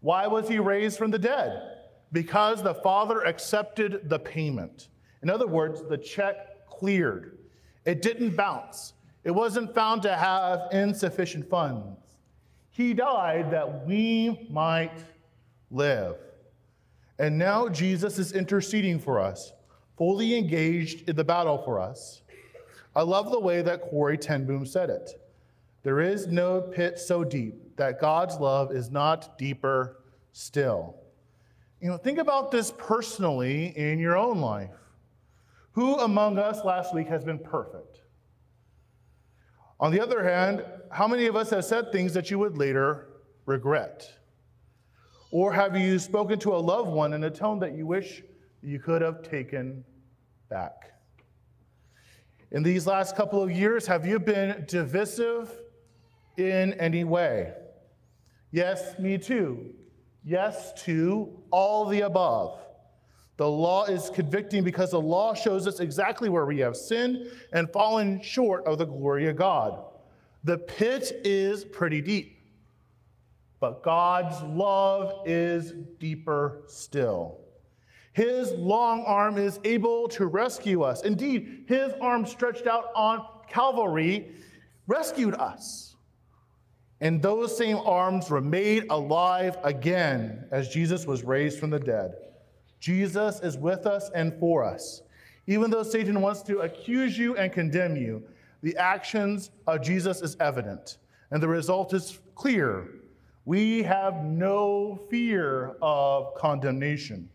Why 0.00 0.26
was 0.26 0.48
he 0.48 0.58
raised 0.58 0.98
from 0.98 1.10
the 1.10 1.18
dead? 1.18 1.62
Because 2.12 2.62
the 2.62 2.74
Father 2.74 3.22
accepted 3.22 4.08
the 4.08 4.18
payment. 4.18 4.88
In 5.22 5.30
other 5.30 5.46
words, 5.46 5.82
the 5.88 5.96
check 5.96 6.66
cleared. 6.66 7.38
It 7.84 8.02
didn't 8.02 8.36
bounce. 8.36 8.94
It 9.24 9.30
wasn't 9.30 9.74
found 9.74 10.02
to 10.02 10.16
have 10.16 10.68
insufficient 10.72 11.48
funds. 11.48 11.98
He 12.70 12.92
died 12.92 13.50
that 13.52 13.86
we 13.86 14.48
might 14.50 15.04
live. 15.70 16.16
And 17.18 17.38
now 17.38 17.68
Jesus 17.68 18.18
is 18.18 18.32
interceding 18.32 18.98
for 18.98 19.20
us, 19.20 19.52
fully 19.96 20.36
engaged 20.36 21.08
in 21.08 21.16
the 21.16 21.24
battle 21.24 21.58
for 21.58 21.78
us. 21.78 22.22
I 22.94 23.02
love 23.02 23.30
the 23.30 23.40
way 23.40 23.62
that 23.62 23.82
Corrie 23.82 24.18
ten 24.18 24.46
Boom 24.46 24.66
said 24.66 24.90
it. 24.90 25.10
There 25.82 26.00
is 26.00 26.26
no 26.26 26.60
pit 26.60 26.98
so 26.98 27.24
deep 27.24 27.76
that 27.76 28.00
God's 28.00 28.36
love 28.36 28.72
is 28.72 28.90
not 28.90 29.38
deeper 29.38 29.98
still. 30.32 30.96
You 31.80 31.88
know, 31.88 31.96
think 31.96 32.18
about 32.18 32.50
this 32.50 32.72
personally 32.78 33.76
in 33.76 33.98
your 33.98 34.16
own 34.16 34.40
life. 34.40 34.70
Who 35.72 35.96
among 35.96 36.38
us 36.38 36.64
last 36.64 36.94
week 36.94 37.08
has 37.08 37.24
been 37.24 37.38
perfect? 37.38 38.02
On 39.80 39.90
the 39.90 40.00
other 40.00 40.22
hand, 40.22 40.64
how 40.90 41.08
many 41.08 41.26
of 41.26 41.34
us 41.34 41.50
have 41.50 41.64
said 41.64 41.90
things 41.90 42.14
that 42.14 42.30
you 42.30 42.38
would 42.38 42.56
later 42.56 43.08
regret? 43.46 44.08
Or 45.32 45.50
have 45.50 45.74
you 45.76 45.98
spoken 45.98 46.38
to 46.40 46.54
a 46.54 46.58
loved 46.58 46.90
one 46.90 47.14
in 47.14 47.24
a 47.24 47.30
tone 47.30 47.58
that 47.60 47.74
you 47.74 47.86
wish 47.86 48.22
you 48.62 48.78
could 48.78 49.00
have 49.00 49.22
taken 49.22 49.82
back? 50.50 50.92
In 52.50 52.62
these 52.62 52.86
last 52.86 53.16
couple 53.16 53.42
of 53.42 53.50
years, 53.50 53.86
have 53.86 54.04
you 54.06 54.18
been 54.18 54.66
divisive 54.68 55.50
in 56.36 56.74
any 56.74 57.04
way? 57.04 57.54
Yes, 58.50 58.98
me 58.98 59.16
too. 59.16 59.70
Yes 60.22 60.74
to 60.84 61.42
all 61.50 61.86
the 61.86 62.02
above. 62.02 62.60
The 63.38 63.48
law 63.48 63.86
is 63.86 64.10
convicting 64.10 64.62
because 64.62 64.90
the 64.90 65.00
law 65.00 65.32
shows 65.32 65.66
us 65.66 65.80
exactly 65.80 66.28
where 66.28 66.44
we 66.44 66.58
have 66.58 66.76
sinned 66.76 67.26
and 67.54 67.72
fallen 67.72 68.20
short 68.20 68.66
of 68.66 68.76
the 68.76 68.84
glory 68.84 69.30
of 69.30 69.36
God. 69.36 69.82
The 70.44 70.58
pit 70.58 71.22
is 71.24 71.64
pretty 71.64 72.02
deep, 72.02 72.38
but 73.62 73.84
God's 73.84 74.42
love 74.42 75.22
is 75.24 75.72
deeper 76.00 76.64
still. 76.66 77.38
His 78.12 78.50
long 78.54 79.04
arm 79.04 79.38
is 79.38 79.60
able 79.62 80.08
to 80.08 80.26
rescue 80.26 80.82
us. 80.82 81.02
Indeed, 81.02 81.66
his 81.68 81.92
arm 82.00 82.26
stretched 82.26 82.66
out 82.66 82.86
on 82.96 83.24
Calvary 83.48 84.32
rescued 84.88 85.34
us. 85.34 85.94
And 87.00 87.22
those 87.22 87.56
same 87.56 87.76
arms 87.76 88.30
were 88.30 88.40
made 88.40 88.86
alive 88.90 89.56
again 89.62 90.44
as 90.50 90.68
Jesus 90.68 91.06
was 91.06 91.22
raised 91.22 91.60
from 91.60 91.70
the 91.70 91.78
dead. 91.78 92.14
Jesus 92.80 93.38
is 93.42 93.56
with 93.56 93.86
us 93.86 94.10
and 94.12 94.34
for 94.40 94.64
us. 94.64 95.02
Even 95.46 95.70
though 95.70 95.84
Satan 95.84 96.20
wants 96.20 96.42
to 96.42 96.58
accuse 96.62 97.16
you 97.16 97.36
and 97.36 97.52
condemn 97.52 97.96
you, 97.96 98.24
the 98.64 98.76
actions 98.76 99.52
of 99.68 99.82
Jesus 99.82 100.20
is 100.20 100.36
evident, 100.40 100.98
and 101.30 101.40
the 101.40 101.46
result 101.46 101.94
is 101.94 102.18
clear. 102.34 102.88
We 103.44 103.82
have 103.82 104.24
no 104.24 105.00
fear 105.10 105.76
of 105.82 106.34
condemnation. 106.34 107.28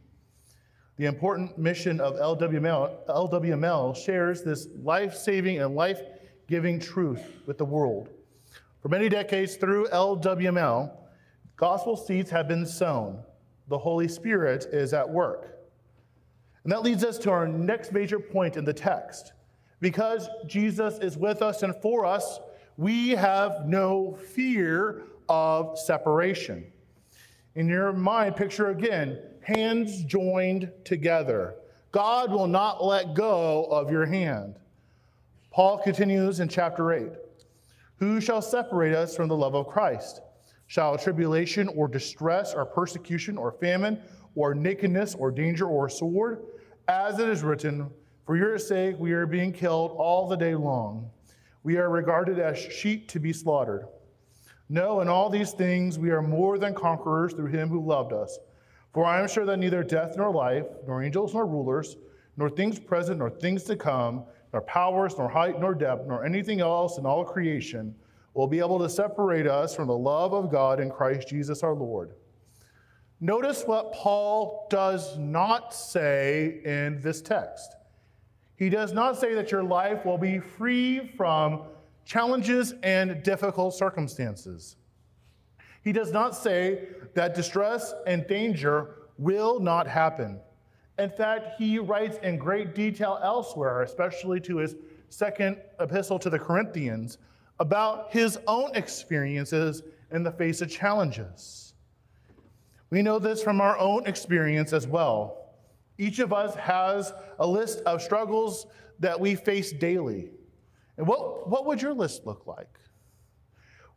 The 0.97 1.05
important 1.05 1.57
mission 1.57 1.99
of 1.99 2.15
LWML, 2.15 3.07
LWML 3.07 3.95
shares 3.95 4.41
this 4.41 4.67
life 4.81 5.15
saving 5.15 5.59
and 5.59 5.75
life 5.75 6.01
giving 6.47 6.79
truth 6.79 7.21
with 7.45 7.57
the 7.57 7.65
world. 7.65 8.09
For 8.81 8.89
many 8.89 9.09
decades 9.09 9.57
through 9.57 9.87
LWML, 9.87 10.91
gospel 11.55 11.97
seeds 11.97 12.29
have 12.31 12.47
been 12.47 12.65
sown 12.65 13.23
the 13.67 13.77
Holy 13.77 14.07
Spirit 14.07 14.65
is 14.71 14.93
at 14.93 15.09
work. 15.09 15.57
And 16.63 16.71
that 16.71 16.83
leads 16.83 17.03
us 17.03 17.17
to 17.19 17.31
our 17.31 17.47
next 17.47 17.91
major 17.91 18.19
point 18.19 18.57
in 18.57 18.65
the 18.65 18.73
text. 18.73 19.33
Because 19.79 20.29
Jesus 20.47 20.99
is 20.99 21.17
with 21.17 21.41
us 21.41 21.63
and 21.63 21.75
for 21.75 22.05
us, 22.05 22.39
we 22.77 23.09
have 23.09 23.65
no 23.65 24.17
fear 24.33 25.03
of 25.29 25.77
separation. 25.77 26.71
In 27.55 27.67
your 27.67 27.91
mind, 27.93 28.35
picture 28.35 28.69
again 28.69 29.19
hands 29.41 30.03
joined 30.03 30.71
together. 30.83 31.55
God 31.91 32.31
will 32.31 32.47
not 32.47 32.83
let 32.83 33.13
go 33.13 33.65
of 33.71 33.89
your 33.89 34.05
hand. 34.05 34.59
Paul 35.51 35.79
continues 35.79 36.39
in 36.39 36.49
chapter 36.49 36.91
8 36.91 37.09
Who 37.97 38.21
shall 38.21 38.41
separate 38.41 38.93
us 38.93 39.15
from 39.15 39.27
the 39.27 39.35
love 39.35 39.55
of 39.55 39.67
Christ? 39.67 40.21
Shall 40.67 40.97
tribulation 40.97 41.69
or 41.69 41.87
distress 41.87 42.53
or 42.53 42.65
persecution 42.65 43.37
or 43.37 43.53
famine 43.53 44.01
or 44.35 44.53
nakedness 44.53 45.15
or 45.15 45.31
danger 45.31 45.65
or 45.65 45.87
sword? 45.87 46.43
As 46.89 47.19
it 47.19 47.29
is 47.29 47.41
written, 47.41 47.89
For 48.25 48.35
your 48.35 48.59
sake 48.59 48.97
we 48.99 49.13
are 49.13 49.25
being 49.25 49.53
killed 49.53 49.91
all 49.97 50.27
the 50.27 50.35
day 50.35 50.55
long. 50.55 51.09
We 51.63 51.77
are 51.77 51.89
regarded 51.89 52.37
as 52.37 52.57
sheep 52.57 53.07
to 53.09 53.19
be 53.19 53.33
slaughtered. 53.33 53.87
No, 54.69 55.01
in 55.01 55.07
all 55.07 55.29
these 55.29 55.51
things 55.51 55.97
we 55.97 56.11
are 56.11 56.21
more 56.21 56.57
than 56.57 56.73
conquerors 56.73 57.33
through 57.33 57.47
him 57.47 57.69
who 57.69 57.85
loved 57.85 58.11
us. 58.11 58.39
For 58.93 59.05
I 59.05 59.21
am 59.21 59.27
sure 59.27 59.45
that 59.45 59.57
neither 59.57 59.83
death 59.83 60.15
nor 60.17 60.31
life, 60.31 60.65
nor 60.85 61.03
angels 61.03 61.33
nor 61.33 61.45
rulers, 61.45 61.97
nor 62.35 62.49
things 62.49 62.79
present 62.79 63.19
nor 63.19 63.29
things 63.29 63.63
to 63.63 63.75
come, 63.75 64.23
nor 64.51 64.61
powers, 64.61 65.17
nor 65.17 65.29
height, 65.29 65.59
nor 65.59 65.73
depth, 65.73 66.07
nor 66.07 66.25
anything 66.25 66.61
else 66.61 66.97
in 66.97 67.05
all 67.05 67.23
creation 67.23 67.95
will 68.33 68.47
be 68.47 68.59
able 68.59 68.79
to 68.79 68.89
separate 68.89 69.47
us 69.47 69.75
from 69.75 69.87
the 69.87 69.97
love 69.97 70.33
of 70.33 70.51
God 70.51 70.79
in 70.79 70.91
Christ 70.91 71.27
Jesus 71.27 71.63
our 71.63 71.73
Lord. 71.73 72.13
Notice 73.19 73.63
what 73.65 73.93
Paul 73.93 74.67
does 74.69 75.17
not 75.17 75.73
say 75.73 76.61
in 76.63 77.01
this 77.01 77.21
text. 77.21 77.75
He 78.55 78.69
does 78.69 78.93
not 78.93 79.17
say 79.17 79.33
that 79.33 79.51
your 79.51 79.63
life 79.63 80.05
will 80.05 80.19
be 80.19 80.39
free 80.39 81.11
from 81.17 81.63
challenges 82.07 82.73
and 82.83 83.21
difficult 83.21 83.75
circumstances. 83.75 84.77
He 85.83 85.91
does 85.91 86.11
not 86.11 86.35
say 86.35 86.87
that 87.13 87.35
distress 87.35 87.93
and 88.07 88.25
danger 88.27 88.95
will 89.17 89.59
not 89.59 89.87
happen. 89.87 90.39
In 90.97 91.09
fact, 91.09 91.59
he 91.59 91.77
writes 91.79 92.17
in 92.23 92.37
great 92.37 92.73
detail 92.73 93.19
elsewhere, 93.21 93.83
especially 93.83 94.39
to 94.41 94.57
his 94.57 94.75
second 95.09 95.57
epistle 95.79 96.17
to 96.19 96.29
the 96.29 96.39
Corinthians, 96.39 97.17
about 97.59 98.11
his 98.11 98.39
own 98.47 98.71
experiences 98.75 99.83
in 100.11 100.23
the 100.23 100.31
face 100.31 100.61
of 100.61 100.69
challenges. 100.69 101.73
We 102.89 103.01
know 103.01 103.19
this 103.19 103.43
from 103.43 103.59
our 103.59 103.77
own 103.77 104.07
experience 104.07 104.71
as 104.71 104.87
well. 104.87 105.51
Each 105.97 106.19
of 106.19 106.31
us 106.31 106.55
has 106.55 107.11
a 107.39 107.45
list 107.45 107.81
of 107.81 108.01
struggles 108.01 108.67
that 108.99 109.19
we 109.19 109.35
face 109.35 109.73
daily. 109.73 110.29
And 110.97 111.07
what, 111.07 111.49
what 111.49 111.65
would 111.65 111.81
your 111.81 111.93
list 111.93 112.25
look 112.25 112.47
like? 112.47 112.79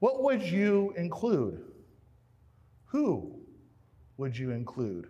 What 0.00 0.22
would 0.22 0.42
you 0.42 0.94
include? 0.96 1.62
Who 2.86 3.40
would 4.16 4.36
you 4.36 4.50
include? 4.50 5.08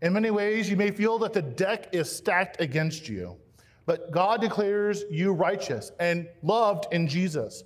In 0.00 0.12
many 0.12 0.30
ways, 0.30 0.70
you 0.70 0.76
may 0.76 0.90
feel 0.90 1.18
that 1.18 1.32
the 1.32 1.42
deck 1.42 1.88
is 1.92 2.10
stacked 2.10 2.60
against 2.60 3.08
you. 3.08 3.36
But 3.84 4.10
God 4.10 4.40
declares 4.40 5.04
you 5.10 5.32
righteous 5.32 5.92
and 5.98 6.28
loved 6.42 6.92
in 6.92 7.08
Jesus. 7.08 7.64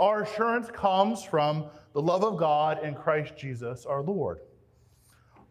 Our 0.00 0.22
assurance 0.22 0.70
comes 0.70 1.22
from 1.22 1.66
the 1.92 2.02
love 2.02 2.24
of 2.24 2.38
God 2.38 2.82
in 2.84 2.94
Christ 2.94 3.36
Jesus 3.36 3.84
our 3.84 4.02
Lord. 4.02 4.40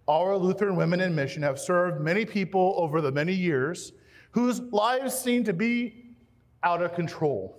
Our 0.07 0.37
Lutheran 0.37 0.75
women 0.75 1.01
in 1.01 1.13
mission 1.13 1.43
have 1.43 1.59
served 1.59 2.01
many 2.01 2.25
people 2.25 2.73
over 2.77 3.01
the 3.01 3.11
many 3.11 3.33
years, 3.33 3.91
whose 4.31 4.59
lives 4.59 5.13
seem 5.13 5.43
to 5.43 5.53
be 5.53 6.06
out 6.63 6.81
of 6.81 6.93
control. 6.93 7.57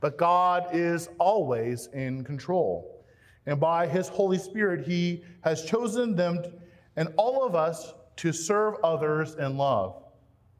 But 0.00 0.18
God 0.18 0.68
is 0.72 1.08
always 1.18 1.88
in 1.92 2.24
control. 2.24 3.04
And 3.46 3.58
by 3.58 3.86
his 3.86 4.08
Holy 4.08 4.38
Spirit, 4.38 4.86
he 4.86 5.24
has 5.42 5.64
chosen 5.64 6.14
them 6.14 6.42
and 6.96 7.08
all 7.16 7.46
of 7.46 7.54
us 7.54 7.94
to 8.16 8.32
serve 8.32 8.74
others 8.84 9.34
in 9.34 9.56
love. 9.56 10.02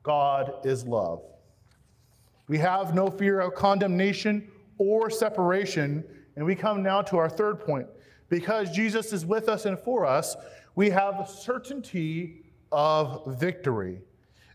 God 0.02 0.64
is 0.64 0.84
love. 0.84 1.22
We 2.48 2.58
have 2.58 2.94
no 2.94 3.08
fear 3.08 3.40
of 3.40 3.54
condemnation 3.54 4.50
or 4.78 5.10
separation. 5.10 6.04
And 6.36 6.44
we 6.44 6.54
come 6.54 6.82
now 6.82 7.02
to 7.02 7.18
our 7.18 7.28
third 7.28 7.60
point. 7.60 7.86
Because 8.28 8.70
Jesus 8.70 9.12
is 9.12 9.26
with 9.26 9.48
us 9.48 9.66
and 9.66 9.78
for 9.78 10.06
us, 10.06 10.36
we 10.74 10.90
have 10.90 11.28
certainty 11.28 12.44
of 12.72 13.38
victory. 13.38 14.00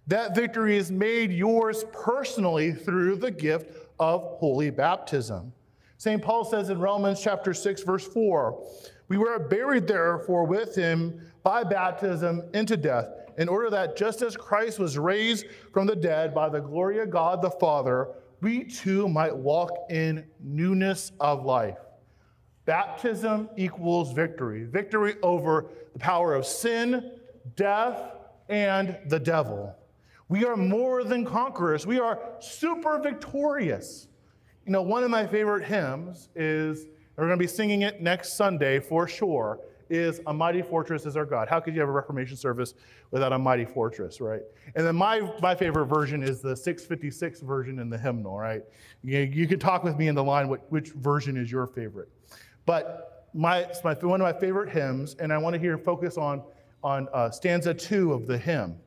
That 0.07 0.35
victory 0.35 0.77
is 0.77 0.91
made 0.91 1.31
yours 1.31 1.83
personally 1.91 2.71
through 2.71 3.17
the 3.17 3.31
gift 3.31 3.75
of 3.99 4.21
holy 4.21 4.69
baptism. 4.69 5.51
St. 5.97 6.21
Paul 6.21 6.45
says 6.45 6.69
in 6.69 6.79
Romans 6.79 7.21
chapter 7.21 7.53
6 7.53 7.83
verse 7.83 8.07
4, 8.07 8.63
we 9.09 9.17
were 9.17 9.39
buried 9.39 9.87
therefore 9.87 10.45
with 10.45 10.75
him 10.75 11.21
by 11.43 11.63
baptism 11.63 12.43
into 12.53 12.75
death, 12.75 13.09
in 13.37 13.47
order 13.47 13.69
that 13.69 13.95
just 13.95 14.21
as 14.21 14.35
Christ 14.35 14.79
was 14.79 14.97
raised 14.97 15.45
from 15.71 15.87
the 15.87 15.95
dead 15.95 16.33
by 16.33 16.49
the 16.49 16.59
glory 16.59 16.99
of 16.99 17.09
God 17.09 17.41
the 17.41 17.51
Father, 17.51 18.09
we 18.41 18.63
too 18.63 19.07
might 19.07 19.35
walk 19.35 19.71
in 19.89 20.25
newness 20.39 21.11
of 21.19 21.45
life. 21.45 21.77
Baptism 22.65 23.49
equals 23.55 24.11
victory 24.11 24.65
victory 24.65 25.15
over 25.23 25.67
the 25.93 25.99
power 25.99 26.35
of 26.35 26.45
sin, 26.45 27.11
death, 27.55 28.11
and 28.49 28.97
the 29.07 29.19
devil. 29.19 29.73
We 30.29 30.43
are 30.43 30.57
more 30.57 31.03
than 31.03 31.23
conquerors, 31.23 31.87
we 31.87 31.99
are 31.99 32.19
super 32.39 32.99
victorious. 32.99 34.07
You 34.65 34.73
know, 34.73 34.81
one 34.81 35.03
of 35.03 35.09
my 35.09 35.25
favorite 35.25 35.63
hymns 35.63 36.27
is, 36.35 36.87
we're 37.15 37.27
going 37.27 37.39
to 37.39 37.43
be 37.43 37.47
singing 37.47 37.83
it 37.83 38.01
next 38.01 38.33
Sunday 38.33 38.79
for 38.79 39.07
sure, 39.07 39.61
is 39.89 40.19
A 40.27 40.33
Mighty 40.33 40.61
Fortress 40.61 41.05
is 41.05 41.15
Our 41.15 41.25
God. 41.25 41.47
How 41.47 41.61
could 41.61 41.73
you 41.73 41.79
have 41.79 41.87
a 41.87 41.93
Reformation 41.93 42.35
service 42.35 42.73
without 43.11 43.31
a 43.31 43.39
mighty 43.39 43.63
fortress, 43.63 44.19
right? 44.19 44.41
And 44.75 44.85
then 44.85 44.97
my, 44.97 45.21
my 45.41 45.55
favorite 45.55 45.85
version 45.85 46.21
is 46.21 46.41
the 46.41 46.55
656 46.55 47.39
version 47.39 47.79
in 47.79 47.89
the 47.89 47.97
hymnal, 47.97 48.37
right? 48.37 48.63
You, 49.03 49.19
you 49.19 49.47
can 49.47 49.59
talk 49.59 49.85
with 49.85 49.97
me 49.97 50.09
in 50.09 50.15
the 50.15 50.23
line 50.23 50.47
which 50.47 50.89
version 50.89 51.37
is 51.37 51.49
your 51.49 51.67
favorite. 51.67 52.09
But 52.65 53.29
my, 53.33 53.59
it's 53.59 53.81
my, 53.85 53.93
one 53.93 54.19
of 54.19 54.25
my 54.25 54.37
favorite 54.37 54.69
hymns, 54.69 55.15
and 55.19 55.31
I 55.31 55.37
want 55.37 55.53
to 55.53 55.59
hear 55.59 55.77
focus 55.77 56.17
on, 56.17 56.43
on 56.83 57.07
uh, 57.13 57.31
stanza 57.31 57.73
two 57.73 58.11
of 58.11 58.27
the 58.27 58.37
hymn 58.37 58.77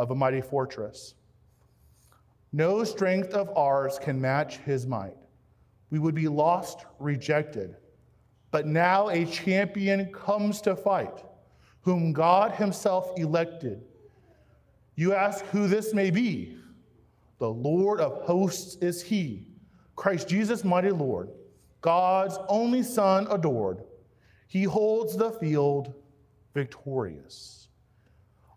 of 0.00 0.10
A 0.10 0.14
Mighty 0.14 0.40
Fortress. 0.40 1.14
No 2.52 2.84
strength 2.84 3.34
of 3.34 3.50
ours 3.54 3.98
can 4.00 4.18
match 4.18 4.56
his 4.58 4.86
might. 4.86 5.16
We 5.90 5.98
would 5.98 6.14
be 6.14 6.26
lost, 6.26 6.86
rejected. 6.98 7.76
But 8.50 8.66
now 8.66 9.10
a 9.10 9.26
champion 9.26 10.10
comes 10.10 10.62
to 10.62 10.74
fight, 10.74 11.22
whom 11.82 12.14
God 12.14 12.52
himself 12.52 13.12
elected. 13.18 13.82
You 14.96 15.12
ask 15.12 15.44
who 15.46 15.68
this 15.68 15.92
may 15.92 16.10
be. 16.10 16.56
The 17.38 17.50
Lord 17.50 18.00
of 18.00 18.22
hosts 18.22 18.76
is 18.76 19.02
he, 19.02 19.46
Christ 19.96 20.28
Jesus, 20.28 20.64
mighty 20.64 20.90
Lord. 20.90 21.28
God's 21.82 22.38
only 22.48 22.82
Son 22.82 23.26
adored. 23.30 23.84
He 24.48 24.62
holds 24.64 25.14
the 25.14 25.30
field 25.32 25.92
victorious. 26.54 27.68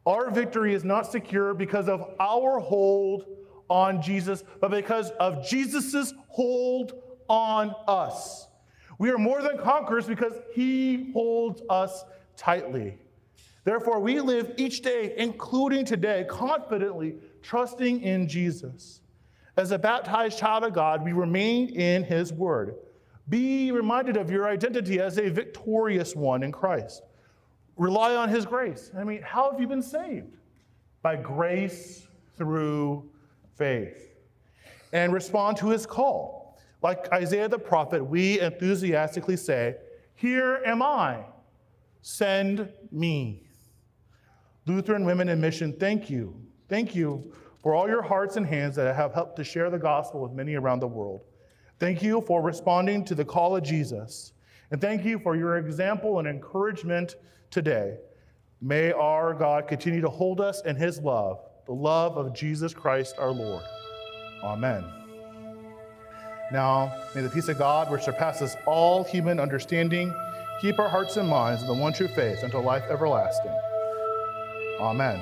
Our 0.05 0.31
victory 0.31 0.73
is 0.73 0.83
not 0.83 1.11
secure 1.11 1.53
because 1.53 1.87
of 1.87 2.15
our 2.19 2.59
hold 2.59 3.25
on 3.69 4.01
Jesus, 4.01 4.43
but 4.59 4.71
because 4.71 5.11
of 5.11 5.47
Jesus' 5.47 6.13
hold 6.27 6.93
on 7.27 7.73
us. 7.87 8.47
We 8.99 9.09
are 9.09 9.17
more 9.17 9.41
than 9.41 9.57
conquerors 9.57 10.05
because 10.05 10.33
he 10.53 11.11
holds 11.13 11.61
us 11.69 12.03
tightly. 12.35 12.97
Therefore, 13.63 13.99
we 13.99 14.19
live 14.19 14.53
each 14.57 14.81
day, 14.81 15.13
including 15.17 15.85
today, 15.85 16.25
confidently 16.29 17.15
trusting 17.41 18.01
in 18.01 18.27
Jesus. 18.27 19.01
As 19.55 19.71
a 19.71 19.79
baptized 19.79 20.37
child 20.37 20.63
of 20.63 20.73
God, 20.73 21.03
we 21.03 21.13
remain 21.13 21.69
in 21.69 22.03
his 22.03 22.33
word. 22.33 22.75
Be 23.29 23.71
reminded 23.71 24.17
of 24.17 24.29
your 24.29 24.49
identity 24.49 24.99
as 24.99 25.17
a 25.17 25.29
victorious 25.29 26.15
one 26.15 26.43
in 26.43 26.51
Christ. 26.51 27.03
Rely 27.77 28.15
on 28.15 28.29
His 28.29 28.45
grace. 28.45 28.91
I 28.97 29.03
mean, 29.03 29.21
how 29.21 29.51
have 29.51 29.59
you 29.59 29.67
been 29.67 29.81
saved? 29.81 30.37
By 31.01 31.15
grace 31.15 32.07
through 32.37 33.09
faith. 33.55 34.15
And 34.91 35.11
respond 35.11 35.57
to 35.57 35.69
His 35.69 35.85
call. 35.85 36.59
Like 36.81 37.11
Isaiah 37.13 37.47
the 37.47 37.57
prophet, 37.57 38.03
we 38.03 38.41
enthusiastically 38.41 39.37
say, 39.37 39.75
Here 40.15 40.61
am 40.65 40.81
I, 40.81 41.23
send 42.01 42.69
me. 42.91 43.47
Lutheran 44.65 45.05
Women 45.05 45.29
in 45.29 45.41
Mission, 45.41 45.73
thank 45.79 46.09
you. 46.09 46.35
Thank 46.69 46.95
you 46.95 47.33
for 47.61 47.73
all 47.73 47.87
your 47.87 48.01
hearts 48.01 48.35
and 48.35 48.45
hands 48.45 48.75
that 48.75 48.93
have 48.95 49.13
helped 49.13 49.37
to 49.37 49.43
share 49.43 49.69
the 49.69 49.79
gospel 49.79 50.21
with 50.21 50.33
many 50.33 50.55
around 50.55 50.79
the 50.79 50.87
world. 50.87 51.21
Thank 51.79 52.03
you 52.03 52.21
for 52.21 52.41
responding 52.41 53.03
to 53.05 53.15
the 53.15 53.25
call 53.25 53.55
of 53.55 53.63
Jesus. 53.63 54.33
And 54.71 54.81
thank 54.81 55.05
you 55.05 55.19
for 55.19 55.35
your 55.35 55.57
example 55.57 56.19
and 56.19 56.27
encouragement 56.27 57.15
today. 57.51 57.97
May 58.61 58.91
our 58.91 59.33
God 59.33 59.67
continue 59.67 60.01
to 60.01 60.09
hold 60.09 60.39
us 60.39 60.61
in 60.63 60.75
his 60.75 60.99
love, 60.99 61.41
the 61.65 61.73
love 61.73 62.17
of 62.17 62.33
Jesus 62.33 62.73
Christ 62.73 63.15
our 63.17 63.31
Lord. 63.31 63.63
Amen. 64.43 64.85
Now, 66.51 66.93
may 67.15 67.21
the 67.21 67.29
peace 67.29 67.47
of 67.47 67.57
God, 67.57 67.91
which 67.91 68.03
surpasses 68.03 68.55
all 68.65 69.03
human 69.03 69.39
understanding, 69.39 70.13
keep 70.61 70.79
our 70.79 70.89
hearts 70.89 71.17
and 71.17 71.27
minds 71.27 71.61
in 71.61 71.67
the 71.67 71.73
one 71.73 71.93
true 71.93 72.07
faith 72.07 72.43
until 72.43 72.61
life 72.61 72.83
everlasting. 72.89 73.57
Amen. 74.79 75.21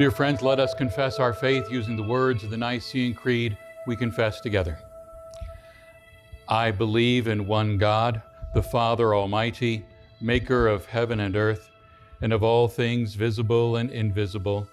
Dear 0.00 0.10
friends, 0.10 0.40
let 0.40 0.58
us 0.58 0.72
confess 0.72 1.18
our 1.18 1.34
faith 1.34 1.70
using 1.70 1.94
the 1.94 2.02
words 2.02 2.42
of 2.42 2.48
the 2.48 2.56
Nicene 2.56 3.12
Creed 3.12 3.58
we 3.86 3.94
confess 3.94 4.40
together. 4.40 4.78
I 6.48 6.70
believe 6.70 7.28
in 7.28 7.46
one 7.46 7.76
God, 7.76 8.22
the 8.54 8.62
Father 8.62 9.14
Almighty, 9.14 9.84
maker 10.18 10.68
of 10.68 10.86
heaven 10.86 11.20
and 11.20 11.36
earth, 11.36 11.68
and 12.22 12.32
of 12.32 12.42
all 12.42 12.66
things 12.66 13.14
visible 13.14 13.76
and 13.76 13.90
invisible, 13.90 14.66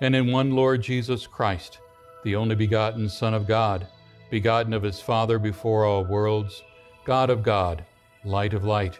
and 0.00 0.16
in 0.16 0.32
one 0.32 0.50
Lord 0.50 0.82
Jesus 0.82 1.28
Christ, 1.28 1.78
the 2.24 2.34
only 2.34 2.56
begotten 2.56 3.08
Son 3.08 3.34
of 3.34 3.46
God, 3.46 3.86
begotten 4.32 4.72
of 4.72 4.82
his 4.82 5.00
Father 5.00 5.38
before 5.38 5.84
all 5.84 6.02
worlds, 6.02 6.64
God 7.04 7.30
of 7.30 7.44
God, 7.44 7.84
light 8.24 8.52
of 8.52 8.64
light, 8.64 8.98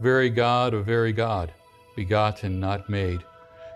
very 0.00 0.30
God 0.30 0.72
of 0.72 0.86
very 0.86 1.12
God, 1.12 1.52
begotten, 1.96 2.58
not 2.58 2.88
made 2.88 3.22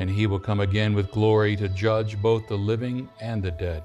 and 0.00 0.08
he 0.08 0.26
will 0.26 0.38
come 0.38 0.60
again 0.60 0.94
with 0.94 1.10
glory 1.10 1.54
to 1.54 1.68
judge 1.68 2.20
both 2.22 2.48
the 2.48 2.56
living 2.56 3.06
and 3.20 3.42
the 3.42 3.50
dead, 3.50 3.82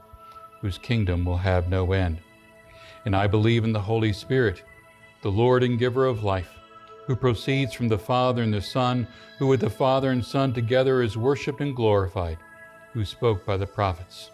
whose 0.61 0.77
kingdom 0.77 1.25
will 1.25 1.37
have 1.37 1.67
no 1.67 1.91
end. 1.91 2.17
And 3.03 3.13
I 3.13 3.27
believe 3.27 3.65
in 3.65 3.73
the 3.73 3.81
Holy 3.81 4.13
Spirit, 4.13 4.63
the 5.21 5.29
Lord 5.29 5.61
and 5.61 5.77
giver 5.77 6.05
of 6.05 6.23
life, 6.23 6.51
who 7.05 7.17
proceeds 7.17 7.73
from 7.73 7.89
the 7.89 7.97
Father 7.97 8.43
and 8.43 8.53
the 8.53 8.61
Son, 8.61 9.05
who 9.37 9.47
with 9.47 9.59
the 9.59 9.69
Father 9.69 10.11
and 10.11 10.23
Son 10.23 10.53
together 10.53 11.01
is 11.01 11.17
worshiped 11.17 11.59
and 11.59 11.75
glorified, 11.75 12.37
who 12.93 13.03
spoke 13.03 13.45
by 13.45 13.57
the 13.57 13.67
prophets. 13.67 14.31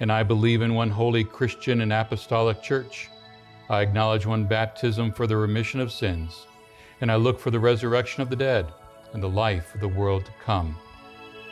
And 0.00 0.10
I 0.10 0.24
believe 0.24 0.60
in 0.60 0.74
one 0.74 0.90
holy 0.90 1.22
Christian 1.22 1.82
and 1.82 1.92
apostolic 1.92 2.60
church. 2.62 3.08
I 3.70 3.82
acknowledge 3.82 4.26
one 4.26 4.44
baptism 4.44 5.12
for 5.12 5.28
the 5.28 5.36
remission 5.36 5.78
of 5.78 5.92
sins, 5.92 6.48
and 7.00 7.12
I 7.12 7.14
look 7.14 7.38
for 7.38 7.52
the 7.52 7.60
resurrection 7.60 8.22
of 8.22 8.28
the 8.28 8.34
dead 8.34 8.66
and 9.12 9.22
the 9.22 9.28
life 9.28 9.72
of 9.72 9.80
the 9.80 9.86
world 9.86 10.24
to 10.24 10.32
come. 10.44 10.76